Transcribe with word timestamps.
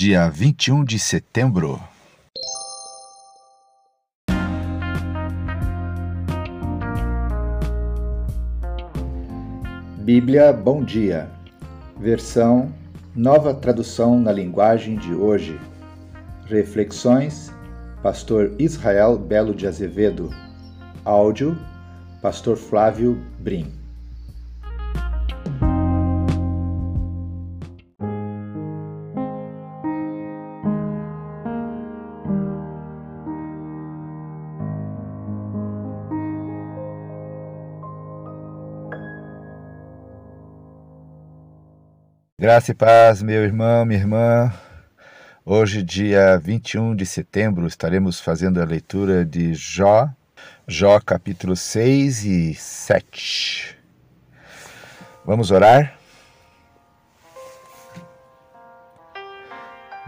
dia 0.00 0.30
21 0.30 0.82
de 0.82 0.98
setembro. 0.98 1.78
Bíblia 9.98 10.54
Bom 10.54 10.82
Dia, 10.82 11.30
versão 11.98 12.72
Nova 13.14 13.52
Tradução 13.52 14.18
na 14.18 14.32
Linguagem 14.32 14.96
de 14.96 15.12
Hoje. 15.12 15.60
Reflexões, 16.46 17.52
Pastor 18.02 18.54
Israel 18.58 19.18
Belo 19.18 19.54
de 19.54 19.66
Azevedo. 19.66 20.30
Áudio, 21.04 21.58
Pastor 22.22 22.56
Flávio 22.56 23.22
Brim. 23.38 23.70
Graça 42.40 42.70
e 42.70 42.74
paz, 42.74 43.22
meu 43.22 43.44
irmão, 43.44 43.84
minha 43.84 44.00
irmã. 44.00 44.50
Hoje, 45.44 45.82
dia 45.82 46.38
21 46.38 46.96
de 46.96 47.04
setembro, 47.04 47.66
estaremos 47.66 48.18
fazendo 48.18 48.62
a 48.62 48.64
leitura 48.64 49.26
de 49.26 49.52
Jó, 49.52 50.08
Jó 50.66 50.98
capítulo 51.00 51.54
6 51.54 52.24
e 52.24 52.54
7. 52.54 53.76
Vamos 55.22 55.50
orar? 55.50 55.99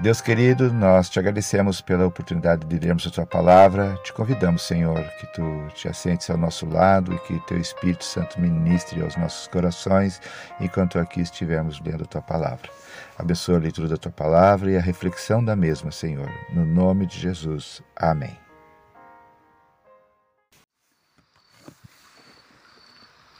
Deus 0.02 0.20
querido, 0.20 0.72
nós 0.72 1.08
te 1.08 1.20
agradecemos 1.20 1.80
pela 1.80 2.04
oportunidade 2.04 2.66
de 2.66 2.76
lermos 2.76 3.06
a 3.06 3.10
tua 3.10 3.24
palavra. 3.24 3.96
Te 4.02 4.12
convidamos, 4.12 4.62
Senhor, 4.62 5.00
que 5.20 5.28
tu 5.28 5.68
te 5.76 5.86
assentes 5.86 6.28
ao 6.28 6.36
nosso 6.36 6.66
lado 6.66 7.14
e 7.14 7.18
que 7.20 7.38
teu 7.46 7.56
Espírito 7.56 8.04
Santo 8.04 8.40
ministre 8.40 9.00
aos 9.00 9.16
nossos 9.16 9.46
corações 9.46 10.20
enquanto 10.58 10.98
aqui 10.98 11.20
estivermos 11.20 11.80
lendo 11.80 12.02
a 12.02 12.06
tua 12.06 12.20
palavra. 12.20 12.68
Abençoa 13.16 13.58
a 13.58 13.60
leitura 13.60 13.86
da 13.86 13.96
tua 13.96 14.10
palavra 14.10 14.72
e 14.72 14.76
a 14.76 14.80
reflexão 14.80 15.44
da 15.44 15.54
mesma, 15.54 15.92
Senhor. 15.92 16.28
No 16.52 16.64
nome 16.64 17.06
de 17.06 17.20
Jesus. 17.20 17.80
Amém. 17.94 18.36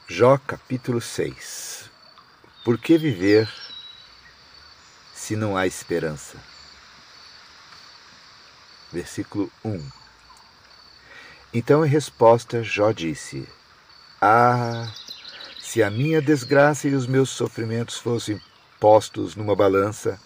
Jó 0.07 0.39
capítulo 0.39 1.01
6 1.01 1.91
Por 2.65 2.79
que 2.79 2.97
viver 2.97 3.49
se 5.13 5.35
não 5.35 5.57
há 5.57 5.67
esperança? 5.67 6.52
Versículo 8.93 9.51
1 9.65 9.81
Então, 11.55 11.85
em 11.85 11.89
resposta, 11.89 12.63
Jó 12.63 12.93
disse: 12.93 13.49
Ah, 14.21 14.93
se 15.59 15.83
a 15.83 15.91
minha 15.91 16.21
desgraça 16.21 16.89
e 16.89 16.95
os 16.95 17.07
meus 17.07 17.31
sofrimentos 17.31 17.97
fossem 17.97 18.41
postos 18.79 19.35
numa 19.35 19.57
balança, 19.57 20.21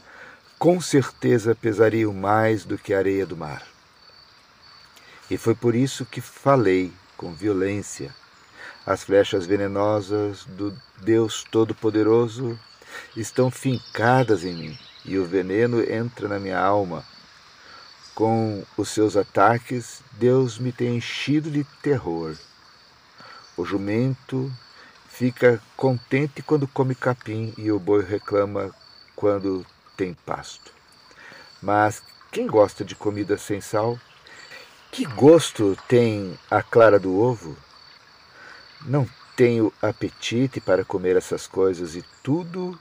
com 0.59 0.81
certeza 0.81 1.55
pesariam 1.55 2.13
mais 2.13 2.65
do 2.65 2.77
que 2.77 2.93
a 2.93 2.99
areia 2.99 3.25
do 3.25 3.37
mar. 3.37 3.63
E 5.31 5.37
foi 5.37 5.55
por 5.55 5.75
isso 5.75 6.05
que 6.05 6.21
falei 6.21 6.93
com 7.17 7.33
violência. 7.33 8.15
As 8.85 9.05
flechas 9.05 9.47
venenosas 9.47 10.45
do 10.45 10.77
Deus 11.03 11.45
Todo-Poderoso 11.51 12.59
estão 13.17 13.51
fincadas 13.51 14.45
em 14.45 14.55
mim, 14.55 14.79
e 15.05 15.19
o 15.19 15.27
veneno 15.27 15.81
entra 15.83 16.29
na 16.29 16.39
minha 16.39 16.59
alma. 16.59 17.05
Com 18.17 18.65
os 18.79 18.89
seus 18.89 19.15
ataques, 19.15 20.01
Deus 20.13 20.59
me 20.59 20.73
tem 20.73 20.97
enchido 20.97 21.51
de 21.51 21.65
terror. 21.83 22.35
O 23.59 23.63
jumento 23.63 24.51
fica 25.07 25.63
contente 25.77 26.41
quando 26.41 26.67
come 26.67 26.95
capim 26.95 27.53
e 27.59 27.71
o 27.71 27.79
boi 27.79 28.03
reclama 28.03 28.75
quando 29.15 29.67
tem 29.99 30.15
pasto. 30.15 30.73
Mas 31.61 32.03
quem 32.33 32.47
gosta 32.47 32.83
de 32.83 32.95
comida 32.95 33.37
sem 33.37 33.61
sal? 33.61 34.01
Que 34.91 35.05
gosto 35.05 35.77
tem 35.87 36.39
a 36.51 36.63
clara 36.63 36.99
do 36.99 37.21
ovo? 37.21 37.55
Não 38.87 39.07
tenho 39.37 39.71
apetite 39.83 40.59
para 40.59 40.87
comer 40.87 41.17
essas 41.17 41.47
coisas 41.47 41.95
e 41.95 42.03
tudo 42.23 42.79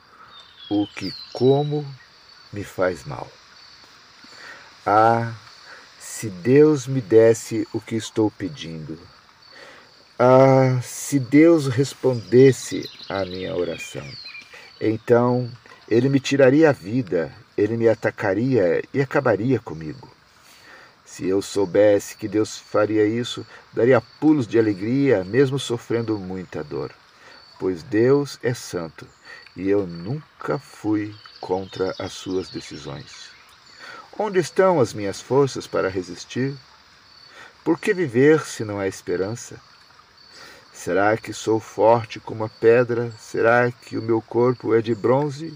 o 0.69 0.87
que 0.87 1.11
como 1.33 1.85
me 2.53 2.63
faz 2.63 3.03
mal. 3.03 3.29
Ah, 4.87 5.33
se 5.97 6.29
Deus 6.29 6.85
me 6.85 7.01
desse 7.01 7.67
o 7.73 7.81
que 7.81 7.95
estou 7.95 8.29
pedindo. 8.29 8.99
Ah, 10.19 10.79
se 10.83 11.17
Deus 11.19 11.65
respondesse 11.65 12.87
à 13.09 13.25
minha 13.25 13.55
oração. 13.55 14.07
Então 14.79 15.49
ele 15.89 16.07
me 16.07 16.19
tiraria 16.19 16.69
a 16.69 16.71
vida, 16.71 17.33
ele 17.57 17.75
me 17.77 17.89
atacaria 17.89 18.83
e 18.93 19.01
acabaria 19.01 19.59
comigo. 19.59 20.07
Se 21.03 21.27
eu 21.27 21.41
soubesse 21.41 22.15
que 22.15 22.27
Deus 22.27 22.55
faria 22.55 23.07
isso, 23.07 23.43
daria 23.73 23.99
pulos 24.19 24.45
de 24.45 24.59
alegria, 24.59 25.23
mesmo 25.23 25.57
sofrendo 25.57 26.19
muita 26.19 26.63
dor. 26.63 26.91
Pois 27.59 27.81
Deus 27.81 28.37
é 28.43 28.53
santo 28.53 29.07
e 29.55 29.67
eu 29.67 29.87
nunca 29.87 30.59
fui 30.59 31.15
contra 31.41 31.95
as 31.97 32.13
suas 32.13 32.49
decisões. 32.49 33.34
Onde 34.17 34.39
estão 34.39 34.79
as 34.79 34.93
minhas 34.93 35.19
forças 35.19 35.67
para 35.67 35.89
resistir? 35.89 36.55
Por 37.65 37.77
que 37.77 37.93
viver 37.93 38.39
se 38.45 38.63
não 38.63 38.79
há 38.79 38.87
esperança? 38.87 39.59
Será 40.71 41.17
que 41.17 41.33
sou 41.33 41.59
forte 41.59 42.17
como 42.17 42.45
a 42.45 42.49
pedra? 42.49 43.11
Será 43.19 43.69
que 43.69 43.97
o 43.97 44.01
meu 44.01 44.21
corpo 44.21 44.73
é 44.73 44.81
de 44.81 44.95
bronze? 44.95 45.53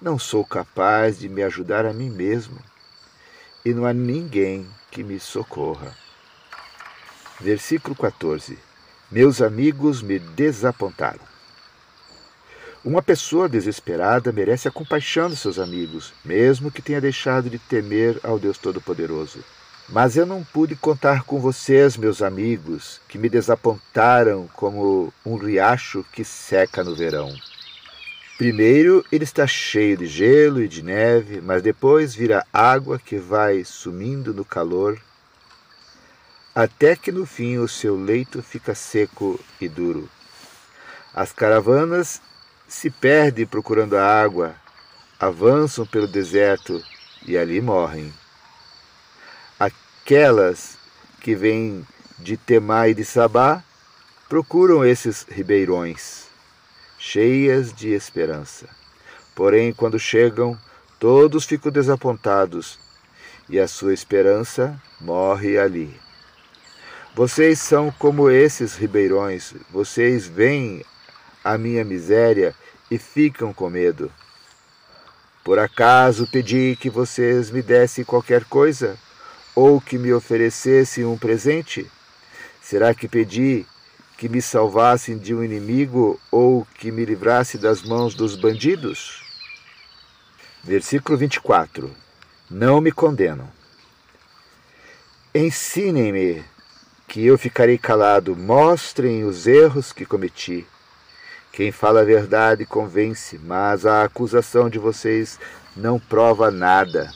Não 0.00 0.18
sou 0.18 0.44
capaz 0.44 1.20
de 1.20 1.28
me 1.28 1.40
ajudar 1.44 1.86
a 1.86 1.92
mim 1.92 2.10
mesmo, 2.10 2.58
e 3.64 3.72
não 3.72 3.86
há 3.86 3.92
ninguém 3.92 4.68
que 4.90 5.04
me 5.04 5.20
socorra. 5.20 5.96
Versículo 7.40 7.94
14: 7.94 8.58
Meus 9.08 9.40
amigos 9.40 10.02
me 10.02 10.18
desapontaram. 10.18 11.31
Uma 12.84 13.00
pessoa 13.00 13.48
desesperada 13.48 14.32
merece 14.32 14.66
a 14.66 14.70
compaixão 14.72 15.30
de 15.30 15.36
seus 15.36 15.56
amigos, 15.56 16.12
mesmo 16.24 16.68
que 16.68 16.82
tenha 16.82 17.00
deixado 17.00 17.48
de 17.48 17.56
temer 17.56 18.18
ao 18.24 18.40
Deus 18.40 18.58
Todo-Poderoso. 18.58 19.38
Mas 19.88 20.16
eu 20.16 20.26
não 20.26 20.42
pude 20.42 20.74
contar 20.74 21.22
com 21.22 21.38
vocês, 21.38 21.96
meus 21.96 22.20
amigos, 22.20 23.00
que 23.08 23.18
me 23.18 23.28
desapontaram 23.28 24.48
como 24.54 25.14
um 25.24 25.36
riacho 25.36 26.04
que 26.12 26.24
seca 26.24 26.82
no 26.82 26.96
verão. 26.96 27.32
Primeiro 28.36 29.04
ele 29.12 29.22
está 29.22 29.46
cheio 29.46 29.98
de 29.98 30.06
gelo 30.06 30.60
e 30.60 30.66
de 30.66 30.82
neve, 30.82 31.40
mas 31.40 31.62
depois 31.62 32.12
vira 32.12 32.44
água 32.52 32.98
que 32.98 33.16
vai 33.16 33.62
sumindo 33.62 34.34
no 34.34 34.44
calor, 34.44 35.00
até 36.52 36.96
que 36.96 37.12
no 37.12 37.26
fim 37.26 37.58
o 37.58 37.68
seu 37.68 37.94
leito 37.94 38.42
fica 38.42 38.74
seco 38.74 39.38
e 39.60 39.68
duro. 39.68 40.10
As 41.14 41.32
caravanas 41.32 42.20
se 42.72 42.88
perdem 42.88 43.44
procurando 43.44 43.98
a 43.98 44.02
água, 44.02 44.56
avançam 45.20 45.86
pelo 45.86 46.08
deserto 46.08 46.82
e 47.26 47.36
ali 47.36 47.60
morrem. 47.60 48.10
Aquelas 49.60 50.78
que 51.20 51.34
vêm 51.34 51.86
de 52.18 52.34
Temá 52.38 52.88
e 52.88 52.94
de 52.94 53.04
Sabá 53.04 53.62
procuram 54.26 54.82
esses 54.82 55.26
ribeirões, 55.30 56.28
cheias 56.98 57.74
de 57.74 57.90
esperança. 57.90 58.66
Porém, 59.34 59.74
quando 59.74 59.98
chegam, 59.98 60.58
todos 60.98 61.44
ficam 61.44 61.70
desapontados 61.70 62.78
e 63.50 63.60
a 63.60 63.68
sua 63.68 63.92
esperança 63.92 64.80
morre 64.98 65.58
ali. 65.58 65.94
Vocês 67.14 67.60
são 67.60 67.92
como 67.98 68.30
esses 68.30 68.76
ribeirões, 68.76 69.52
vocês 69.70 70.26
veem 70.26 70.82
a 71.44 71.58
minha 71.58 71.84
miséria 71.84 72.54
e 72.92 72.98
ficam 72.98 73.54
com 73.54 73.70
medo. 73.70 74.12
Por 75.42 75.58
acaso 75.58 76.28
pedi 76.30 76.76
que 76.78 76.90
vocês 76.90 77.50
me 77.50 77.62
dessem 77.62 78.04
qualquer 78.04 78.44
coisa? 78.44 78.98
Ou 79.56 79.80
que 79.80 79.96
me 79.96 80.12
oferecessem 80.12 81.02
um 81.02 81.16
presente? 81.16 81.90
Será 82.60 82.94
que 82.94 83.08
pedi 83.08 83.64
que 84.18 84.28
me 84.28 84.42
salvassem 84.42 85.16
de 85.16 85.34
um 85.34 85.42
inimigo 85.42 86.20
ou 86.30 86.66
que 86.78 86.92
me 86.92 87.06
livrasse 87.06 87.56
das 87.56 87.82
mãos 87.82 88.14
dos 88.14 88.36
bandidos? 88.36 89.22
Versículo 90.62 91.16
24. 91.16 91.90
Não 92.50 92.78
me 92.78 92.92
condenam. 92.92 93.48
Ensinem-me 95.34 96.44
que 97.08 97.24
eu 97.24 97.38
ficarei 97.38 97.78
calado, 97.78 98.36
mostrem 98.36 99.24
os 99.24 99.46
erros 99.46 99.94
que 99.94 100.04
cometi 100.04 100.66
Quem 101.52 101.70
fala 101.70 102.00
a 102.00 102.04
verdade 102.04 102.64
convence, 102.64 103.38
mas 103.38 103.84
a 103.84 104.04
acusação 104.04 104.70
de 104.70 104.78
vocês 104.78 105.38
não 105.76 106.00
prova 106.00 106.50
nada. 106.50 107.12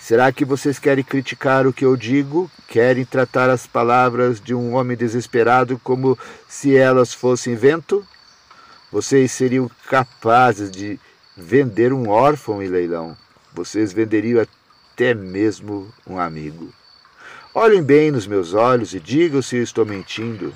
Será 0.00 0.32
que 0.32 0.42
vocês 0.42 0.78
querem 0.78 1.04
criticar 1.04 1.66
o 1.66 1.72
que 1.72 1.84
eu 1.84 1.98
digo? 1.98 2.50
Querem 2.66 3.04
tratar 3.04 3.50
as 3.50 3.66
palavras 3.66 4.40
de 4.40 4.54
um 4.54 4.74
homem 4.74 4.96
desesperado 4.96 5.78
como 5.84 6.18
se 6.48 6.74
elas 6.74 7.12
fossem 7.12 7.54
vento? 7.54 8.02
Vocês 8.90 9.30
seriam 9.30 9.70
capazes 9.86 10.70
de 10.70 10.98
vender 11.36 11.92
um 11.92 12.08
órfão 12.08 12.62
em 12.62 12.68
leilão. 12.68 13.14
Vocês 13.52 13.92
venderiam 13.92 14.40
até 14.40 15.12
mesmo 15.12 15.92
um 16.06 16.18
amigo. 16.18 16.72
Olhem 17.54 17.82
bem 17.82 18.10
nos 18.10 18.26
meus 18.26 18.54
olhos 18.54 18.94
e 18.94 18.98
digam 18.98 19.42
se 19.42 19.56
eu 19.56 19.62
estou 19.62 19.84
mentindo. 19.84 20.54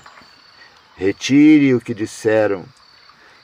Retire 0.96 1.74
o 1.74 1.80
que 1.80 1.92
disseram. 1.92 2.64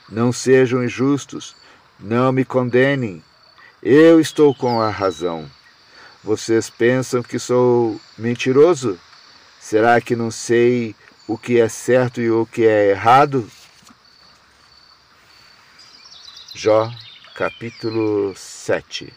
Não 0.09 0.31
sejam 0.31 0.83
injustos. 0.83 1.55
Não 1.99 2.31
me 2.31 2.45
condenem. 2.45 3.21
Eu 3.83 4.19
estou 4.19 4.55
com 4.55 4.79
a 4.81 4.89
razão. 4.89 5.49
Vocês 6.23 6.69
pensam 6.69 7.21
que 7.21 7.37
sou 7.37 7.99
mentiroso? 8.17 8.99
Será 9.59 9.99
que 9.99 10.15
não 10.15 10.31
sei 10.31 10.95
o 11.27 11.37
que 11.37 11.59
é 11.59 11.67
certo 11.67 12.21
e 12.21 12.31
o 12.31 12.45
que 12.45 12.65
é 12.65 12.91
errado? 12.91 13.49
Jó, 16.53 16.91
capítulo 17.35 18.33
7 18.35 19.13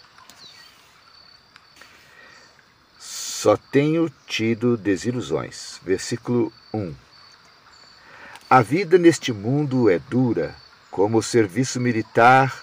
Só 2.99 3.57
tenho 3.57 4.11
tido 4.27 4.77
desilusões. 4.77 5.79
Versículo 5.85 6.53
1 6.73 7.04
A 8.49 8.61
vida 8.61 8.99
neste 8.99 9.33
mundo 9.33 9.89
é 9.89 9.99
dura, 9.99 10.55
como 10.91 11.17
o 11.17 11.23
serviço 11.23 11.81
militar, 11.81 12.63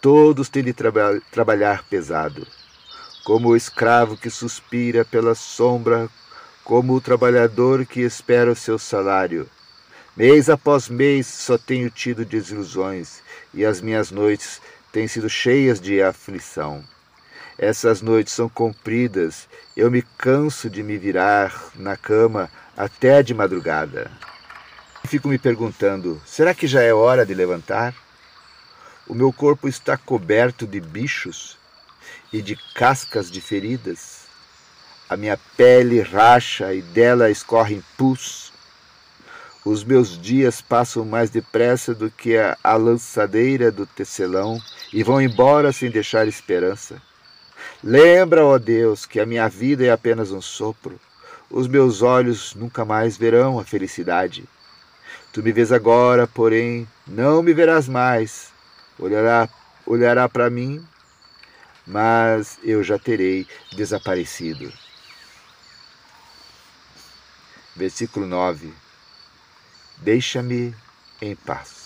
todos 0.00 0.48
têm 0.48 0.64
de 0.64 0.72
traba 0.72 1.20
trabalhar 1.30 1.84
pesado. 1.84 2.46
Como 3.22 3.50
o 3.50 3.56
escravo 3.56 4.16
que 4.16 4.30
suspira 4.30 5.04
pela 5.04 5.34
sombra, 5.34 6.08
como 6.64 6.94
o 6.94 7.00
trabalhador 7.00 7.84
que 7.84 8.00
espera 8.00 8.50
o 8.50 8.56
seu 8.56 8.78
salário. 8.78 9.46
Mês 10.16 10.48
após 10.48 10.88
mês 10.88 11.26
só 11.26 11.58
tenho 11.58 11.90
tido 11.90 12.24
desilusões, 12.24 13.20
e 13.52 13.66
as 13.66 13.82
minhas 13.82 14.10
noites 14.10 14.62
têm 14.90 15.06
sido 15.06 15.28
cheias 15.28 15.78
de 15.78 16.02
aflição. 16.02 16.82
Essas 17.58 18.00
noites 18.00 18.32
são 18.32 18.48
compridas, 18.48 19.46
eu 19.76 19.90
me 19.90 20.00
canso 20.00 20.70
de 20.70 20.82
me 20.82 20.96
virar 20.96 21.70
na 21.76 21.98
cama 21.98 22.50
até 22.74 23.22
de 23.22 23.34
madrugada. 23.34 24.10
Fico 25.04 25.28
me 25.28 25.38
perguntando: 25.38 26.20
será 26.24 26.54
que 26.54 26.66
já 26.66 26.80
é 26.80 26.94
hora 26.94 27.26
de 27.26 27.34
levantar? 27.34 27.94
O 29.06 29.14
meu 29.14 29.32
corpo 29.32 29.68
está 29.68 29.96
coberto 29.96 30.66
de 30.66 30.80
bichos 30.80 31.58
e 32.32 32.40
de 32.40 32.56
cascas 32.74 33.30
de 33.30 33.40
feridas. 33.40 34.22
A 35.08 35.16
minha 35.16 35.38
pele 35.56 36.00
racha 36.00 36.72
e 36.72 36.80
dela 36.80 37.30
escorrem 37.30 37.82
pus. 37.98 38.52
Os 39.64 39.84
meus 39.84 40.18
dias 40.18 40.62
passam 40.62 41.04
mais 41.04 41.30
depressa 41.30 41.94
do 41.94 42.10
que 42.10 42.36
a, 42.36 42.76
lançadeira 42.76 43.70
do 43.70 43.86
tecelão 43.86 44.58
e 44.92 45.02
vão 45.02 45.20
embora 45.20 45.72
sem 45.72 45.90
deixar 45.90 46.26
esperança. 46.26 47.02
Lembra, 47.82 48.44
ó 48.44 48.58
Deus, 48.58 49.04
que 49.04 49.20
a 49.20 49.26
minha 49.26 49.48
vida 49.48 49.84
é 49.84 49.90
apenas 49.90 50.30
um 50.30 50.40
sopro. 50.40 50.98
Os 51.50 51.68
meus 51.68 52.02
olhos 52.02 52.54
nunca 52.54 52.84
mais 52.84 53.16
verão 53.16 53.58
a 53.58 53.64
felicidade. 53.64 54.48
Tu 55.32 55.42
me 55.42 55.52
vês 55.52 55.72
agora, 55.72 56.26
porém 56.26 56.86
não 57.06 57.42
me 57.42 57.54
verás 57.54 57.88
mais. 57.88 58.52
Olhará, 58.98 59.48
olhará 59.86 60.28
para 60.28 60.50
mim, 60.50 60.86
mas 61.86 62.58
eu 62.62 62.82
já 62.82 62.98
terei 62.98 63.46
desaparecido. 63.74 64.72
Versículo 67.74 68.26
9. 68.26 68.72
Deixa-me 69.98 70.74
em 71.20 71.34
paz. 71.34 71.82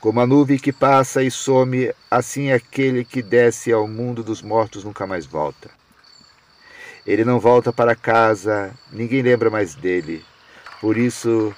Como 0.00 0.20
a 0.20 0.26
nuvem 0.26 0.58
que 0.58 0.72
passa 0.72 1.22
e 1.22 1.30
some, 1.30 1.92
assim 2.10 2.52
aquele 2.52 3.04
que 3.04 3.20
desce 3.22 3.72
ao 3.72 3.88
mundo 3.88 4.22
dos 4.22 4.40
mortos 4.40 4.84
nunca 4.84 5.06
mais 5.06 5.26
volta. 5.26 5.68
Ele 7.06 7.24
não 7.24 7.38
volta 7.38 7.72
para 7.72 7.94
casa, 7.94 8.72
ninguém 8.90 9.22
lembra 9.22 9.50
mais 9.50 9.74
dele. 9.74 10.24
Por 10.86 10.96
isso, 10.96 11.52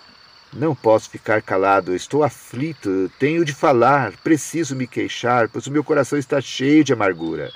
não 0.55 0.75
posso 0.75 1.11
ficar 1.11 1.43
calado, 1.43 1.95
estou 1.95 2.25
aflito, 2.25 3.13
tenho 3.19 3.45
de 3.45 3.53
falar, 3.53 4.13
preciso 4.25 4.75
me 4.75 4.87
queixar, 4.87 5.51
pois 5.51 5.67
o 5.67 5.71
meu 5.71 5.85
coração 5.85 6.19
está 6.19 6.41
cheio 6.41 6.83
de 6.83 6.95
amargura. 6.95 7.53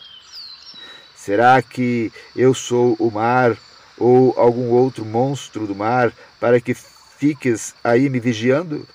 Será 1.16 1.62
que 1.62 2.12
eu 2.36 2.52
sou 2.52 2.94
o 2.98 3.10
mar 3.10 3.56
ou 3.96 4.38
algum 4.38 4.68
outro 4.68 5.02
monstro 5.02 5.66
do 5.66 5.74
mar 5.74 6.12
para 6.38 6.60
que 6.60 6.74
fiques 6.74 7.74
aí 7.82 8.10
me 8.10 8.20
vigiando? 8.20 8.86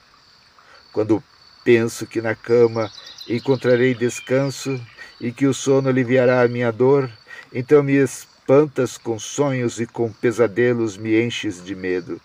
Quando 0.94 1.24
Penso 1.64 2.06
que 2.06 2.22
na 2.22 2.36
cama 2.36 2.92
encontrarei 3.28 3.96
descanso 3.96 4.80
e 5.20 5.32
que 5.32 5.48
o 5.48 5.54
sono 5.54 5.90
aliviará 5.90 6.44
a 6.44 6.48
minha 6.48 6.72
dor, 6.72 7.10
então 7.52 7.82
me 7.82 7.94
espantas 7.94 9.00
com 9.00 9.18
sonhos 9.18 9.80
e 9.80 9.88
com 9.88 10.12
pesadelos 10.12 10.96
me 10.96 11.20
enches 11.20 11.66
de 11.66 11.76
medo. 11.76 12.22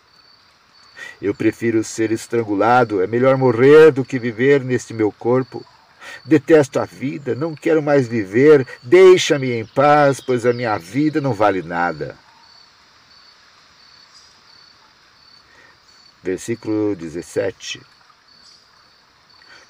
Eu 1.20 1.34
prefiro 1.34 1.82
ser 1.84 2.12
estrangulado, 2.12 3.02
é 3.02 3.06
melhor 3.06 3.36
morrer 3.36 3.92
do 3.92 4.04
que 4.04 4.18
viver 4.18 4.62
neste 4.62 4.92
meu 4.92 5.12
corpo. 5.12 5.64
Detesto 6.24 6.80
a 6.80 6.84
vida, 6.84 7.34
não 7.34 7.54
quero 7.54 7.82
mais 7.82 8.08
viver, 8.08 8.66
deixa-me 8.82 9.52
em 9.52 9.64
paz, 9.64 10.20
pois 10.20 10.44
a 10.44 10.52
minha 10.52 10.76
vida 10.76 11.20
não 11.20 11.32
vale 11.32 11.62
nada. 11.62 12.16
Versículo 16.22 16.94
17 16.96 17.92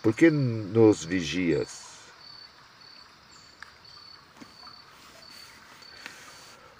por 0.02 0.12
que 0.12 0.30
nos 0.30 1.04
vigias? 1.04 1.80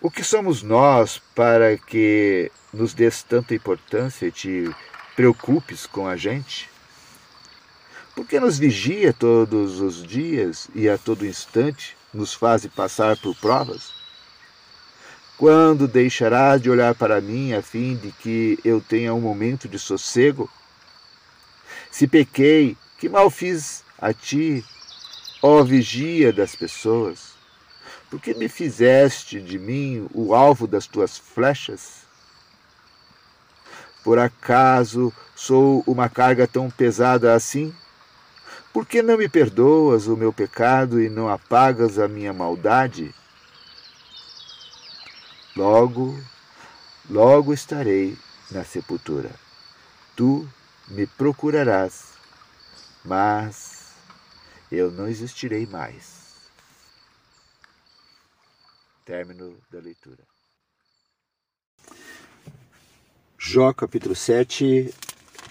O 0.00 0.10
que 0.10 0.24
somos 0.24 0.64
nós 0.64 1.22
para 1.32 1.78
que 1.78 2.50
nos 2.72 2.94
des 2.94 3.22
tanta 3.22 3.54
importância 3.54 4.26
e 4.26 4.32
te 4.32 4.74
preocupes 5.14 5.86
com 5.86 6.06
a 6.06 6.16
gente? 6.16 6.70
Por 8.14 8.26
que 8.26 8.38
nos 8.38 8.58
vigia 8.58 9.12
todos 9.12 9.80
os 9.80 10.02
dias 10.02 10.68
e 10.74 10.88
a 10.88 10.98
todo 10.98 11.26
instante 11.26 11.96
nos 12.12 12.34
faz 12.34 12.66
passar 12.66 13.16
por 13.16 13.34
provas? 13.36 13.92
Quando 15.38 15.88
deixarás 15.88 16.60
de 16.60 16.70
olhar 16.70 16.94
para 16.94 17.20
mim 17.20 17.52
a 17.52 17.62
fim 17.62 17.96
de 17.96 18.12
que 18.12 18.58
eu 18.64 18.80
tenha 18.80 19.14
um 19.14 19.20
momento 19.20 19.66
de 19.68 19.78
sossego? 19.78 20.48
Se 21.90 22.06
pequei, 22.06 22.76
que 22.98 23.08
mal 23.08 23.30
fiz 23.30 23.82
a 23.98 24.12
ti, 24.12 24.64
ó 25.42 25.62
vigia 25.62 26.32
das 26.32 26.54
pessoas? 26.54 27.32
Por 28.10 28.20
que 28.20 28.34
me 28.34 28.48
fizeste 28.48 29.40
de 29.40 29.58
mim 29.58 30.06
o 30.12 30.34
alvo 30.34 30.66
das 30.66 30.86
tuas 30.86 31.16
flechas? 31.16 32.02
Por 34.02 34.18
acaso 34.18 35.12
sou 35.34 35.82
uma 35.86 36.08
carga 36.08 36.46
tão 36.46 36.70
pesada 36.70 37.34
assim? 37.34 37.74
Por 38.72 38.86
que 38.86 39.02
não 39.02 39.18
me 39.18 39.28
perdoas 39.28 40.06
o 40.06 40.16
meu 40.16 40.32
pecado 40.32 41.00
e 41.00 41.08
não 41.08 41.28
apagas 41.28 41.98
a 41.98 42.08
minha 42.08 42.32
maldade? 42.32 43.14
Logo, 45.54 46.18
logo 47.08 47.52
estarei 47.52 48.16
na 48.50 48.64
sepultura. 48.64 49.30
Tu 50.16 50.48
me 50.88 51.06
procurarás 51.06 52.12
mas 53.04 53.94
eu 54.70 54.90
não 54.90 55.08
existirei 55.08 55.66
mais. 55.66 56.50
Término 59.04 59.56
da 59.70 59.80
leitura. 59.80 60.31
Jó 63.44 63.72
capítulo 63.72 64.14
7, 64.14 64.94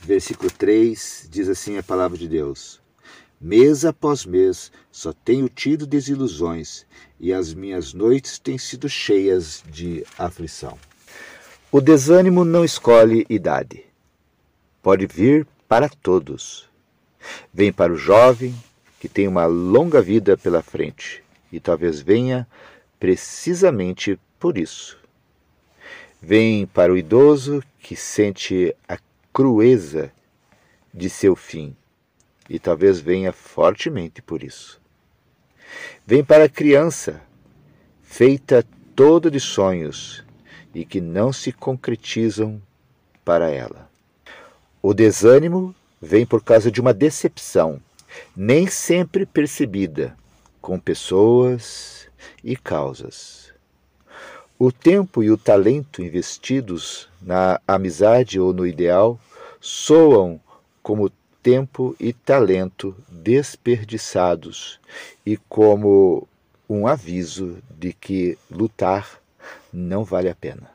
versículo 0.01 0.50
3, 0.50 1.27
diz 1.29 1.50
assim 1.50 1.77
a 1.77 1.83
palavra 1.83 2.17
de 2.17 2.25
Deus: 2.25 2.81
Mês 3.39 3.83
após 3.83 4.25
mês 4.25 4.71
só 4.89 5.12
tenho 5.12 5.50
tido 5.50 5.86
desilusões 5.86 6.86
e 7.19 7.33
as 7.33 7.53
minhas 7.53 7.93
noites 7.93 8.39
têm 8.39 8.57
sido 8.57 8.88
cheias 8.88 9.62
de 9.69 10.05
aflição. 10.17 10.79
O 11.69 11.81
desânimo 11.81 12.45
não 12.45 12.63
escolhe 12.63 13.25
idade. 13.29 13.83
Pode 14.81 15.05
vir 15.05 15.45
para 15.67 15.89
todos. 15.89 16.69
Vem 17.53 17.74
para 17.74 17.91
o 17.91 17.98
jovem, 17.98 18.55
que 19.01 19.10
tem 19.10 19.27
uma 19.27 19.45
longa 19.45 20.01
vida 20.01 20.38
pela 20.38 20.63
frente, 20.63 21.21
e 21.51 21.60
talvez 21.60 22.00
venha 22.00 22.48
precisamente 22.98 24.17
por 24.39 24.57
isso. 24.57 25.00
Vem 26.21 26.67
para 26.67 26.93
o 26.93 26.97
idoso, 26.97 27.63
que 27.79 27.95
sente 27.95 28.75
a 28.87 28.99
crueza 29.33 30.11
de 30.93 31.09
seu 31.09 31.35
fim, 31.35 31.75
e 32.47 32.59
talvez 32.59 32.99
venha 32.99 33.33
fortemente 33.33 34.21
por 34.21 34.43
isso. 34.43 34.79
Vem 36.05 36.23
para 36.23 36.43
a 36.43 36.49
criança, 36.49 37.23
feita 38.03 38.63
toda 38.95 39.31
de 39.31 39.39
sonhos 39.39 40.23
e 40.75 40.85
que 40.85 41.01
não 41.01 41.33
se 41.33 41.51
concretizam 41.51 42.61
para 43.25 43.49
ela. 43.49 43.89
O 44.79 44.93
desânimo 44.93 45.73
vem 45.99 46.23
por 46.23 46.43
causa 46.43 46.69
de 46.69 46.79
uma 46.79 46.93
decepção, 46.93 47.81
nem 48.35 48.67
sempre 48.67 49.25
percebida, 49.25 50.15
com 50.61 50.79
pessoas 50.79 52.07
e 52.43 52.55
causas. 52.55 53.40
O 54.63 54.71
tempo 54.71 55.23
e 55.23 55.31
o 55.31 55.39
talento 55.39 56.03
investidos 56.03 57.09
na 57.19 57.59
amizade 57.67 58.39
ou 58.39 58.53
no 58.53 58.67
ideal 58.67 59.19
soam 59.59 60.39
como 60.83 61.09
tempo 61.41 61.95
e 61.99 62.13
talento 62.13 62.95
desperdiçados 63.09 64.79
e 65.25 65.35
como 65.49 66.27
um 66.69 66.85
aviso 66.85 67.57
de 67.71 67.91
que 67.91 68.37
lutar 68.51 69.19
não 69.73 70.03
vale 70.03 70.29
a 70.29 70.35
pena. 70.35 70.69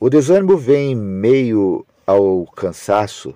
O 0.00 0.08
desânimo 0.08 0.56
vem 0.56 0.96
meio 0.96 1.84
ao 2.06 2.46
cansaço, 2.46 3.34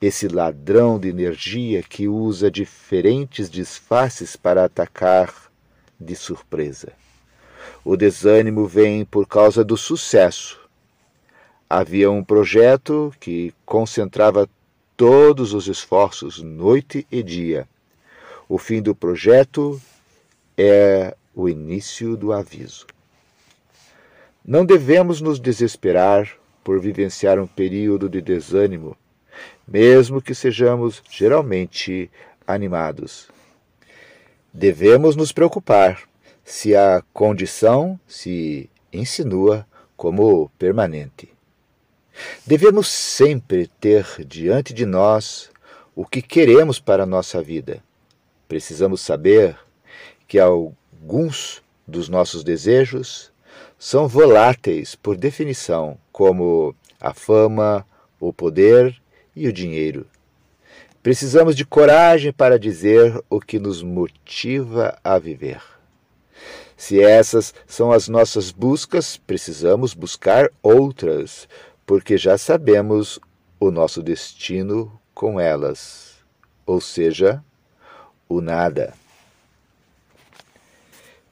esse 0.00 0.28
ladrão 0.28 1.00
de 1.00 1.08
energia 1.08 1.82
que 1.82 2.06
usa 2.06 2.48
diferentes 2.48 3.50
disfarces 3.50 4.36
para 4.36 4.66
atacar 4.66 5.34
de 5.98 6.14
surpresa. 6.14 7.01
O 7.84 7.96
desânimo 7.96 8.66
vem 8.66 9.04
por 9.04 9.26
causa 9.26 9.64
do 9.64 9.76
sucesso. 9.76 10.60
Havia 11.68 12.10
um 12.10 12.22
projeto 12.22 13.12
que 13.18 13.54
concentrava 13.64 14.48
todos 14.96 15.54
os 15.54 15.66
esforços, 15.68 16.42
noite 16.42 17.06
e 17.10 17.22
dia. 17.22 17.66
O 18.48 18.58
fim 18.58 18.82
do 18.82 18.94
projeto 18.94 19.80
é 20.56 21.16
o 21.34 21.48
início 21.48 22.16
do 22.16 22.32
aviso. 22.32 22.86
Não 24.44 24.64
devemos 24.64 25.20
nos 25.20 25.40
desesperar 25.40 26.36
por 26.62 26.80
vivenciar 26.80 27.38
um 27.38 27.46
período 27.46 28.08
de 28.08 28.20
desânimo, 28.20 28.96
mesmo 29.66 30.20
que 30.20 30.34
sejamos 30.34 31.02
geralmente 31.10 32.10
animados. 32.46 33.28
Devemos 34.52 35.16
nos 35.16 35.32
preocupar 35.32 36.02
se 36.44 36.74
a 36.74 37.02
condição 37.12 37.98
se 38.06 38.68
insinua 38.92 39.66
como 39.96 40.48
permanente. 40.58 41.32
Devemos 42.46 42.88
sempre 42.88 43.68
ter 43.80 44.24
diante 44.26 44.74
de 44.74 44.84
nós 44.84 45.50
o 45.94 46.04
que 46.04 46.20
queremos 46.20 46.78
para 46.78 47.04
a 47.04 47.06
nossa 47.06 47.42
vida. 47.42 47.82
Precisamos 48.48 49.00
saber 49.00 49.56
que 50.26 50.38
alguns 50.38 51.62
dos 51.86 52.08
nossos 52.08 52.44
desejos 52.44 53.32
são 53.78 54.06
voláteis 54.06 54.94
por 54.94 55.16
definição, 55.16 55.98
como 56.10 56.74
a 57.00 57.12
fama, 57.12 57.86
o 58.20 58.32
poder 58.32 58.94
e 59.34 59.48
o 59.48 59.52
dinheiro. 59.52 60.06
Precisamos 61.02 61.56
de 61.56 61.64
coragem 61.64 62.32
para 62.32 62.58
dizer 62.58 63.20
o 63.28 63.40
que 63.40 63.58
nos 63.58 63.82
motiva 63.82 64.96
a 65.02 65.18
viver. 65.18 65.60
Se 66.76 67.00
essas 67.00 67.54
são 67.66 67.92
as 67.92 68.08
nossas 68.08 68.50
buscas, 68.50 69.16
precisamos 69.16 69.94
buscar 69.94 70.48
outras, 70.62 71.48
porque 71.86 72.16
já 72.16 72.36
sabemos 72.36 73.20
o 73.60 73.70
nosso 73.70 74.02
destino 74.02 75.00
com 75.14 75.38
elas, 75.38 76.16
ou 76.66 76.80
seja, 76.80 77.42
o 78.28 78.40
nada. 78.40 78.94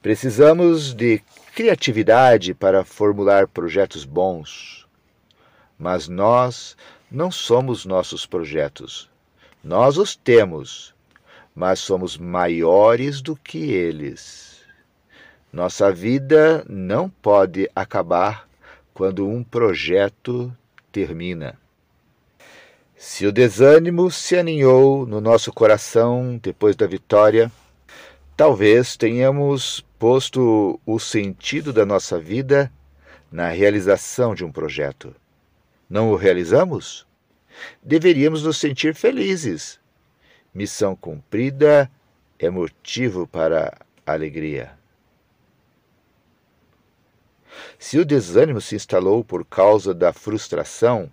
Precisamos 0.01 0.93
de 0.93 1.21
criatividade 1.53 2.53
para 2.53 2.83
formular 2.83 3.47
projetos 3.47 4.05
bons, 4.05 4.87
mas 5.77 6.07
nós 6.07 6.77
não 7.11 7.29
somos 7.29 7.85
nossos 7.85 8.25
projetos. 8.25 9.09
Nós 9.63 9.97
os 9.97 10.15
temos, 10.15 10.95
mas 11.53 11.79
somos 11.79 12.17
maiores 12.17 13.21
do 13.21 13.35
que 13.35 13.71
eles. 13.71 14.60
Nossa 15.51 15.91
vida 15.91 16.65
não 16.69 17.09
pode 17.09 17.69
acabar 17.75 18.47
quando 18.93 19.27
um 19.27 19.43
projeto 19.43 20.55
termina. 20.91 21.59
Se 22.95 23.25
o 23.25 23.31
desânimo 23.33 24.09
se 24.09 24.37
aninhou 24.37 25.05
no 25.05 25.19
nosso 25.19 25.51
coração 25.51 26.39
depois 26.41 26.75
da 26.75 26.87
vitória, 26.87 27.51
talvez 28.37 28.95
tenhamos 28.95 29.85
posto 29.99 30.79
o 30.85 30.99
sentido 30.99 31.73
da 31.73 31.85
nossa 31.85 32.17
vida 32.17 32.71
na 33.29 33.49
realização 33.49 34.33
de 34.33 34.45
um 34.45 34.51
projeto. 34.51 35.13
Não 35.89 36.11
o 36.11 36.15
realizamos? 36.15 37.05
Deveríamos 37.83 38.43
nos 38.43 38.57
sentir 38.57 38.95
felizes. 38.95 39.79
Missão 40.53 40.95
cumprida 40.95 41.91
é 42.39 42.49
motivo 42.49 43.27
para 43.27 43.77
alegria. 44.05 44.80
Se 47.77 47.97
o 47.99 48.05
desânimo 48.05 48.61
se 48.61 48.75
instalou 48.75 49.23
por 49.23 49.45
causa 49.45 49.93
da 49.93 50.13
frustração, 50.13 51.11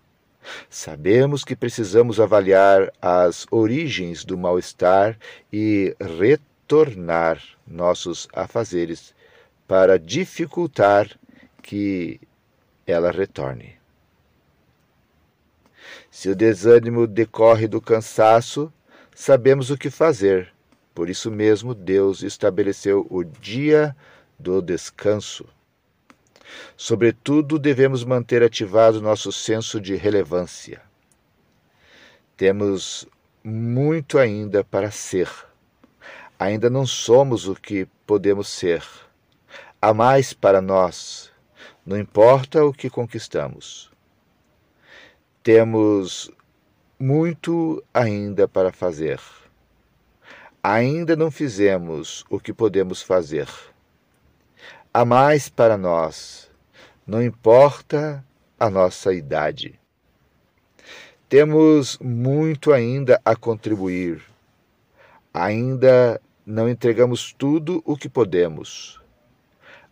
sabemos 0.68 1.44
que 1.44 1.56
precisamos 1.56 2.20
avaliar 2.20 2.92
as 3.00 3.46
origens 3.50 4.24
do 4.24 4.36
mal-estar 4.36 5.18
e 5.52 5.96
retornar 6.00 7.42
nossos 7.66 8.28
afazeres 8.32 9.14
para 9.66 9.98
dificultar 9.98 11.08
que 11.62 12.20
ela 12.86 13.10
retorne. 13.10 13.76
Se 16.10 16.28
o 16.28 16.36
desânimo 16.36 17.06
decorre 17.06 17.66
do 17.66 17.80
cansaço, 17.80 18.72
sabemos 19.14 19.70
o 19.70 19.76
que 19.76 19.90
fazer. 19.90 20.52
Por 20.94 21.10
isso 21.10 21.30
mesmo, 21.30 21.74
Deus 21.74 22.22
estabeleceu 22.22 23.06
o 23.10 23.22
dia 23.22 23.94
do 24.38 24.62
descanso 24.62 25.46
Sobretudo, 26.76 27.58
devemos 27.58 28.04
manter 28.04 28.42
ativado 28.42 29.00
nosso 29.00 29.32
senso 29.32 29.80
de 29.80 29.96
relevância. 29.96 30.82
Temos 32.36 33.06
muito 33.42 34.18
ainda 34.18 34.62
para 34.62 34.90
ser. 34.90 35.28
Ainda 36.38 36.70
não 36.70 36.86
somos 36.86 37.48
o 37.48 37.54
que 37.54 37.86
podemos 38.06 38.48
ser. 38.48 38.84
Há 39.80 39.92
mais 39.92 40.32
para 40.32 40.60
nós, 40.60 41.30
não 41.84 41.98
importa 41.98 42.64
o 42.64 42.72
que 42.72 42.90
conquistamos. 42.90 43.90
Temos 45.42 46.30
muito 46.98 47.82
ainda 47.94 48.46
para 48.46 48.72
fazer. 48.72 49.20
Ainda 50.62 51.16
não 51.16 51.30
fizemos 51.30 52.24
o 52.28 52.38
que 52.38 52.52
podemos 52.52 53.00
fazer. 53.00 53.48
Há 55.00 55.04
mais 55.04 55.48
para 55.48 55.78
nós, 55.78 56.50
não 57.06 57.22
importa 57.22 58.26
a 58.58 58.68
nossa 58.68 59.14
idade. 59.14 59.78
Temos 61.28 61.96
muito 62.00 62.72
ainda 62.72 63.20
a 63.24 63.36
contribuir. 63.36 64.20
Ainda 65.32 66.20
não 66.44 66.68
entregamos 66.68 67.32
tudo 67.32 67.80
o 67.84 67.96
que 67.96 68.08
podemos. 68.08 69.00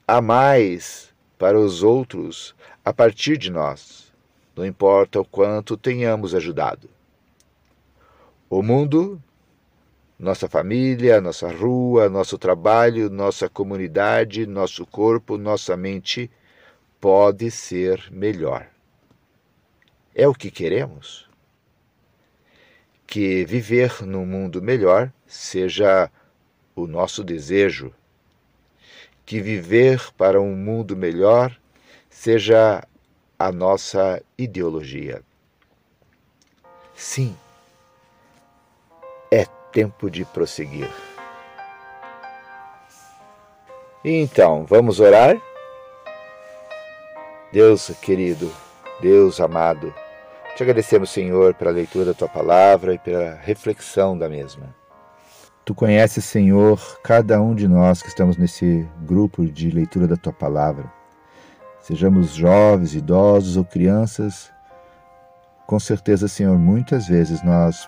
Há 0.08 0.20
mais 0.20 1.14
para 1.38 1.56
os 1.56 1.84
outros 1.84 2.52
a 2.84 2.92
partir 2.92 3.38
de 3.38 3.48
nós, 3.48 4.12
não 4.56 4.66
importa 4.66 5.20
o 5.20 5.24
quanto 5.24 5.76
tenhamos 5.76 6.34
ajudado. 6.34 6.90
O 8.50 8.60
mundo 8.60 9.22
nossa 10.18 10.48
família, 10.48 11.20
nossa 11.20 11.50
rua, 11.50 12.08
nosso 12.08 12.38
trabalho, 12.38 13.10
nossa 13.10 13.48
comunidade, 13.48 14.46
nosso 14.46 14.86
corpo, 14.86 15.36
nossa 15.36 15.76
mente 15.76 16.30
pode 17.00 17.50
ser 17.50 18.10
melhor. 18.10 18.66
É 20.14 20.26
o 20.26 20.34
que 20.34 20.50
queremos? 20.50 21.28
Que 23.06 23.44
viver 23.44 24.02
num 24.02 24.24
mundo 24.24 24.62
melhor 24.62 25.12
seja 25.26 26.10
o 26.74 26.86
nosso 26.86 27.22
desejo. 27.22 27.92
Que 29.24 29.40
viver 29.40 30.10
para 30.16 30.40
um 30.40 30.56
mundo 30.56 30.96
melhor 30.96 31.54
seja 32.08 32.82
a 33.38 33.52
nossa 33.52 34.22
ideologia. 34.38 35.22
Sim, 36.94 37.36
é 39.30 39.44
tempo 39.76 40.10
de 40.10 40.24
prosseguir. 40.24 40.88
Então, 44.02 44.64
vamos 44.66 45.00
orar? 45.00 45.36
Deus 47.52 47.90
querido, 48.00 48.50
Deus 49.02 49.38
amado, 49.38 49.92
Te 50.56 50.62
agradecemos, 50.62 51.10
Senhor, 51.10 51.52
pela 51.52 51.70
leitura 51.70 52.06
da 52.06 52.14
tua 52.14 52.26
palavra 52.26 52.94
e 52.94 52.98
pela 52.98 53.34
reflexão 53.34 54.16
da 54.16 54.26
mesma. 54.26 54.74
Tu 55.66 55.74
conheces, 55.74 56.24
Senhor, 56.24 56.80
cada 57.02 57.38
um 57.42 57.54
de 57.54 57.68
nós 57.68 58.00
que 58.00 58.08
estamos 58.08 58.38
nesse 58.38 58.88
grupo 59.02 59.44
de 59.44 59.70
leitura 59.70 60.08
da 60.08 60.16
tua 60.16 60.32
palavra. 60.32 60.90
Sejamos 61.82 62.30
jovens, 62.30 62.94
idosos 62.94 63.58
ou 63.58 63.64
crianças, 63.66 64.50
com 65.66 65.78
certeza, 65.78 66.28
Senhor, 66.28 66.56
muitas 66.56 67.08
vezes 67.08 67.42
nós 67.42 67.86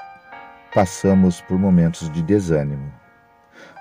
passamos 0.74 1.40
por 1.40 1.58
momentos 1.58 2.10
de 2.10 2.22
desânimo. 2.22 2.92